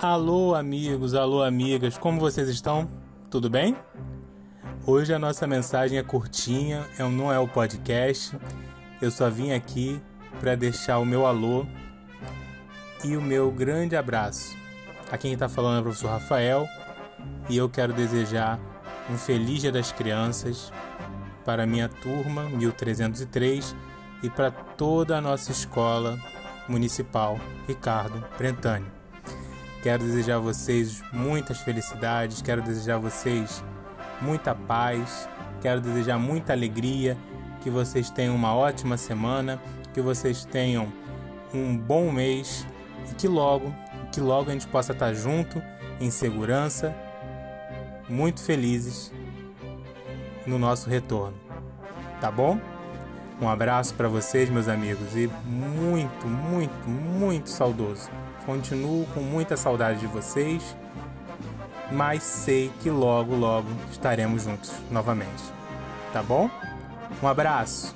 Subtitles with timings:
[0.00, 2.88] Alô, amigos, alô, amigas, como vocês estão?
[3.30, 3.76] Tudo bem?
[4.86, 8.36] Hoje a nossa mensagem é curtinha, não é o podcast.
[9.00, 10.00] Eu só vim aqui
[10.40, 11.64] para deixar o meu alô
[13.02, 14.56] e o meu grande abraço.
[15.10, 16.68] Aqui quem está falando é o professor Rafael
[17.48, 18.58] e eu quero desejar
[19.10, 20.72] um feliz Dia das Crianças
[21.44, 23.74] para a minha turma 1303
[24.22, 26.18] e para toda a nossa escola
[26.68, 28.86] municipal Ricardo Brentani.
[29.82, 33.62] Quero desejar a vocês muitas felicidades, quero desejar a vocês
[34.20, 35.28] muita paz,
[35.60, 37.18] quero desejar muita alegria,
[37.60, 39.60] que vocês tenham uma ótima semana,
[39.92, 40.92] que vocês tenham
[41.52, 42.66] um bom mês
[43.10, 43.74] e que logo,
[44.10, 45.62] que logo a gente possa estar junto
[46.00, 46.94] em segurança,
[48.08, 49.12] muito felizes
[50.46, 51.36] no nosso retorno.
[52.20, 52.58] Tá bom?
[53.40, 56.26] Um abraço para vocês, meus amigos, e muito, muito,
[56.86, 58.10] muito saudoso.
[58.46, 60.76] Continuo com muita saudade de vocês,
[61.90, 65.42] mas sei que logo, logo estaremos juntos novamente.
[66.12, 66.50] Tá bom?
[67.22, 67.94] Um abraço!